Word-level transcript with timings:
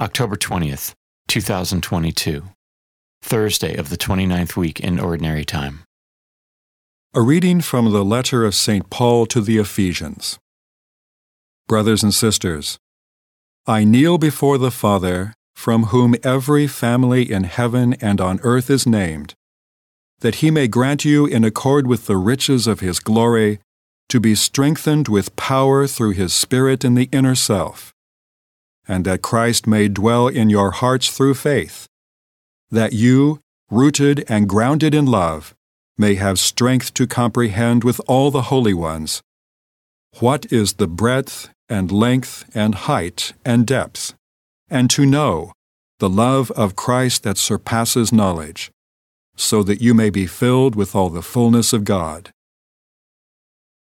October 0.00 0.34
20th, 0.34 0.94
2022, 1.28 2.42
Thursday 3.20 3.76
of 3.76 3.90
the 3.90 3.98
29th 3.98 4.56
week 4.56 4.80
in 4.80 4.98
Ordinary 4.98 5.44
Time. 5.44 5.80
A 7.12 7.20
reading 7.20 7.60
from 7.60 7.92
the 7.92 8.02
letter 8.02 8.46
of 8.46 8.54
St. 8.54 8.88
Paul 8.88 9.26
to 9.26 9.42
the 9.42 9.58
Ephesians. 9.58 10.38
Brothers 11.68 12.02
and 12.02 12.14
sisters, 12.14 12.78
I 13.66 13.84
kneel 13.84 14.16
before 14.16 14.56
the 14.56 14.70
Father, 14.70 15.34
from 15.54 15.92
whom 15.92 16.14
every 16.24 16.66
family 16.66 17.30
in 17.30 17.44
heaven 17.44 17.92
and 18.00 18.22
on 18.22 18.40
earth 18.42 18.70
is 18.70 18.86
named, 18.86 19.34
that 20.20 20.36
he 20.36 20.50
may 20.50 20.66
grant 20.66 21.04
you, 21.04 21.26
in 21.26 21.44
accord 21.44 21.86
with 21.86 22.06
the 22.06 22.16
riches 22.16 22.66
of 22.66 22.80
his 22.80 23.00
glory, 23.00 23.58
to 24.08 24.18
be 24.18 24.34
strengthened 24.34 25.08
with 25.08 25.36
power 25.36 25.86
through 25.86 26.12
his 26.12 26.32
Spirit 26.32 26.86
in 26.86 26.94
the 26.94 27.10
inner 27.12 27.34
self 27.34 27.92
and 28.88 29.04
that 29.04 29.22
Christ 29.22 29.66
may 29.66 29.88
dwell 29.88 30.28
in 30.28 30.50
your 30.50 30.70
hearts 30.70 31.08
through 31.08 31.34
faith, 31.34 31.86
that 32.70 32.92
you, 32.92 33.40
rooted 33.70 34.24
and 34.28 34.48
grounded 34.48 34.94
in 34.94 35.06
love, 35.06 35.54
may 35.96 36.14
have 36.14 36.38
strength 36.38 36.94
to 36.94 37.06
comprehend 37.06 37.84
with 37.84 38.00
all 38.06 38.30
the 38.30 38.42
holy 38.42 38.74
ones 38.74 39.22
what 40.18 40.50
is 40.52 40.74
the 40.74 40.88
breadth 40.88 41.50
and 41.68 41.92
length 41.92 42.44
and 42.54 42.74
height 42.74 43.32
and 43.44 43.66
depth, 43.66 44.14
and 44.68 44.90
to 44.90 45.06
know 45.06 45.52
the 46.00 46.08
love 46.08 46.50
of 46.52 46.74
Christ 46.74 47.22
that 47.22 47.38
surpasses 47.38 48.12
knowledge, 48.12 48.70
so 49.36 49.62
that 49.62 49.80
you 49.80 49.94
may 49.94 50.10
be 50.10 50.26
filled 50.26 50.74
with 50.74 50.94
all 50.96 51.10
the 51.10 51.22
fullness 51.22 51.72
of 51.72 51.84
God. 51.84 52.30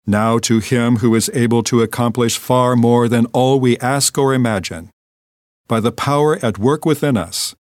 Now 0.07 0.39
to 0.39 0.61
him 0.61 0.99
who 0.99 1.15
is 1.17 1.31
able 1.35 1.65
to 1.65 1.83
accomplish 1.83 2.39
far 2.39 2.77
more 2.77 3.09
than 3.09 3.27
all 3.27 3.59
we 3.59 3.77
ask 3.79 4.17
or 4.17 4.33
imagine, 4.33 4.91
by 5.67 5.81
the 5.81 5.91
power 5.91 6.39
at 6.45 6.59
work 6.59 6.85
within 6.87 7.17
us. 7.17 7.57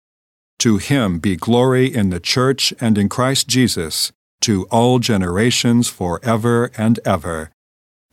To 0.60 0.78
him 0.78 1.20
be 1.20 1.38
glory 1.38 1.94
in 1.94 2.10
the 2.10 2.20
church 2.20 2.74
and 2.82 2.98
in 2.98 3.08
Christ 3.08 3.48
Jesus, 3.48 4.12
to 4.42 4.66
all 4.66 5.00
generations 5.00 5.88
forever 5.88 6.70
and 6.78 7.00
ever. 7.06 7.52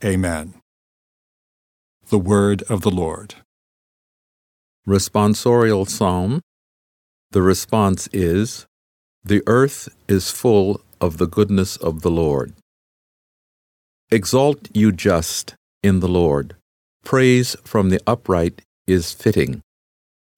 Amen. 0.03 0.53
The 2.09 2.19
Word 2.19 2.63
of 2.63 2.81
the 2.81 2.89
Lord. 2.89 3.35
Responsorial 4.87 5.87
Psalm. 5.87 6.41
The 7.31 7.41
response 7.41 8.07
is 8.11 8.65
The 9.23 9.43
earth 9.45 9.89
is 10.07 10.31
full 10.31 10.81
of 10.99 11.17
the 11.17 11.27
goodness 11.27 11.75
of 11.77 12.01
the 12.01 12.11
Lord. 12.11 12.53
Exalt 14.13 14.67
you 14.73 14.91
just 14.91 15.55
in 15.81 16.01
the 16.01 16.07
Lord. 16.09 16.57
Praise 17.05 17.55
from 17.63 17.89
the 17.89 18.01
upright 18.05 18.61
is 18.85 19.13
fitting. 19.13 19.61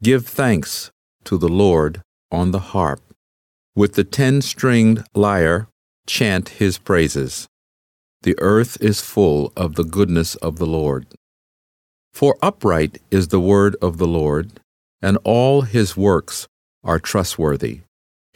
Give 0.03 0.27
thanks 0.27 0.91
to 1.23 1.39
the 1.39 1.49
Lord 1.49 2.01
on 2.31 2.51
the 2.51 2.59
harp. 2.59 3.01
With 3.75 3.93
the 3.93 4.03
ten 4.03 4.43
stringed 4.43 5.03
lyre, 5.15 5.69
chant 6.05 6.49
his 6.49 6.77
praises. 6.77 7.47
The 8.21 8.35
earth 8.37 8.77
is 8.79 9.01
full 9.01 9.51
of 9.57 9.73
the 9.73 9.83
goodness 9.83 10.35
of 10.35 10.59
the 10.59 10.67
Lord. 10.67 11.07
For 12.13 12.37
upright 12.43 13.01
is 13.09 13.29
the 13.29 13.39
word 13.39 13.75
of 13.81 13.97
the 13.97 14.07
Lord, 14.07 14.51
and 15.01 15.17
all 15.23 15.63
his 15.63 15.97
works 15.97 16.47
are 16.83 16.99
trustworthy. 16.99 17.81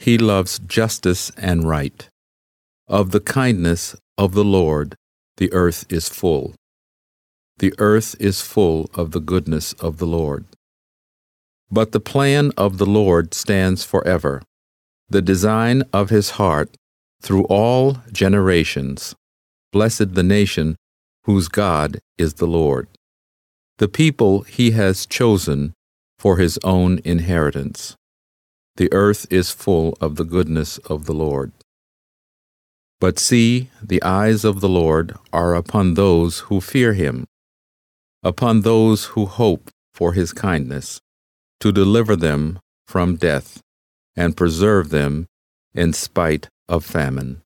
He 0.00 0.18
loves 0.18 0.58
justice 0.58 1.30
and 1.36 1.68
right. 1.68 2.08
Of 2.88 3.12
the 3.12 3.20
kindness 3.20 3.94
of 4.16 4.34
the 4.34 4.44
Lord, 4.44 4.96
the 5.38 5.52
earth 5.52 5.86
is 5.88 6.08
full. 6.08 6.54
The 7.58 7.72
earth 7.78 8.16
is 8.20 8.42
full 8.42 8.90
of 8.94 9.12
the 9.12 9.20
goodness 9.20 9.72
of 9.74 9.98
the 9.98 10.06
Lord. 10.06 10.44
But 11.70 11.92
the 11.92 12.00
plan 12.00 12.50
of 12.56 12.78
the 12.78 12.86
Lord 12.86 13.34
stands 13.34 13.84
forever, 13.84 14.42
the 15.08 15.22
design 15.22 15.84
of 15.92 16.10
his 16.10 16.30
heart 16.30 16.76
through 17.22 17.44
all 17.44 17.98
generations. 18.12 19.14
Blessed 19.72 20.14
the 20.14 20.22
nation 20.22 20.76
whose 21.24 21.48
God 21.48 22.00
is 22.16 22.34
the 22.34 22.46
Lord, 22.46 22.88
the 23.78 23.88
people 23.88 24.40
he 24.42 24.72
has 24.72 25.06
chosen 25.06 25.72
for 26.18 26.38
his 26.38 26.58
own 26.64 27.00
inheritance. 27.04 27.96
The 28.76 28.92
earth 28.92 29.26
is 29.30 29.50
full 29.50 29.96
of 30.00 30.16
the 30.16 30.24
goodness 30.24 30.78
of 30.78 31.04
the 31.04 31.12
Lord. 31.12 31.52
But 33.00 33.18
see, 33.18 33.70
the 33.82 34.02
eyes 34.02 34.44
of 34.44 34.60
the 34.60 34.68
Lord 34.68 35.16
are 35.32 35.54
upon 35.54 35.94
those 35.94 36.40
who 36.50 36.60
fear 36.60 36.94
him, 36.94 37.26
upon 38.22 38.62
those 38.62 39.06
who 39.14 39.26
hope 39.26 39.70
for 39.94 40.14
his 40.14 40.32
kindness 40.32 41.00
to 41.60 41.72
deliver 41.72 42.16
them 42.16 42.58
from 42.86 43.16
death 43.16 43.60
and 44.16 44.36
preserve 44.36 44.90
them 44.90 45.26
in 45.74 45.92
spite 45.92 46.48
of 46.68 46.84
famine. 46.84 47.42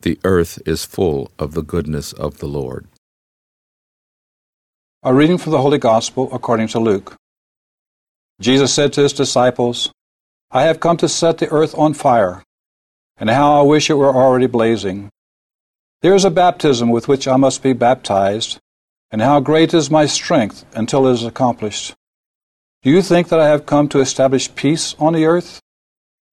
The 0.00 0.18
earth 0.24 0.58
is 0.64 0.86
full 0.86 1.30
of 1.38 1.52
the 1.52 1.62
goodness 1.62 2.14
of 2.14 2.38
the 2.38 2.48
Lord. 2.48 2.86
A 5.02 5.12
reading 5.12 5.36
from 5.36 5.52
the 5.52 5.60
Holy 5.60 5.78
Gospel 5.78 6.28
according 6.32 6.68
to 6.68 6.78
Luke. 6.78 7.16
Jesus 8.40 8.72
said 8.72 8.94
to 8.94 9.02
his 9.02 9.12
disciples, 9.12 9.90
I 10.50 10.62
have 10.62 10.80
come 10.80 10.96
to 10.98 11.08
set 11.08 11.38
the 11.38 11.50
earth 11.50 11.74
on 11.76 11.92
fire, 11.92 12.42
and 13.20 13.28
how 13.28 13.60
I 13.60 13.62
wish 13.62 13.90
it 13.90 13.94
were 13.94 14.14
already 14.14 14.46
blazing. 14.46 15.10
There 16.00 16.14
is 16.14 16.24
a 16.24 16.30
baptism 16.30 16.88
with 16.88 17.06
which 17.06 17.28
I 17.28 17.36
must 17.36 17.62
be 17.62 17.74
baptized, 17.74 18.58
and 19.10 19.20
how 19.20 19.40
great 19.40 19.74
is 19.74 19.90
my 19.90 20.06
strength 20.06 20.64
until 20.74 21.06
it 21.06 21.12
is 21.12 21.24
accomplished. 21.24 21.94
Do 22.82 22.90
you 22.90 23.02
think 23.02 23.28
that 23.28 23.38
I 23.38 23.48
have 23.48 23.66
come 23.66 23.88
to 23.90 24.00
establish 24.00 24.54
peace 24.54 24.94
on 24.98 25.12
the 25.12 25.26
earth? 25.26 25.60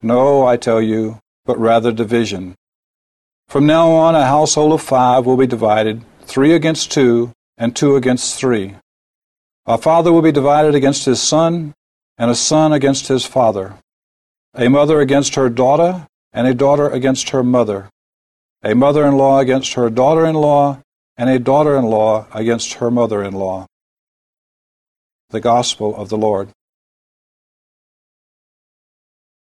No, 0.01 0.47
I 0.47 0.55
tell 0.55 0.81
you, 0.81 1.19
but 1.45 1.59
rather 1.59 1.91
division. 1.91 2.55
From 3.49 3.65
now 3.65 3.91
on, 3.91 4.15
a 4.15 4.25
household 4.25 4.71
of 4.71 4.81
five 4.81 5.25
will 5.25 5.37
be 5.37 5.47
divided, 5.47 6.03
three 6.21 6.53
against 6.53 6.91
two, 6.91 7.33
and 7.57 7.75
two 7.75 7.97
against 7.97 8.35
three. 8.35 8.75
A 9.65 9.77
father 9.77 10.13
will 10.13 10.21
be 10.21 10.31
divided 10.31 10.75
against 10.75 11.03
his 11.03 11.21
son, 11.21 11.73
and 12.17 12.31
a 12.31 12.35
son 12.35 12.71
against 12.71 13.09
his 13.09 13.25
father. 13.25 13.75
A 14.55 14.69
mother 14.69 15.01
against 15.01 15.35
her 15.35 15.49
daughter, 15.49 16.07
and 16.37 16.45
a 16.45 16.53
daughter 16.53 16.87
against 16.87 17.31
her 17.31 17.41
mother. 17.41 17.89
A 18.63 18.75
mother 18.75 19.07
in 19.07 19.17
law 19.17 19.39
against 19.39 19.73
her 19.73 19.89
daughter 19.89 20.23
in 20.23 20.35
law, 20.35 20.83
and 21.17 21.31
a 21.31 21.39
daughter 21.39 21.75
in 21.75 21.85
law 21.85 22.27
against 22.31 22.75
her 22.75 22.91
mother 22.91 23.23
in 23.23 23.33
law 23.33 23.65
the 25.29 25.41
gospel 25.41 25.95
of 25.95 26.09
the 26.09 26.17
Lord. 26.17 26.49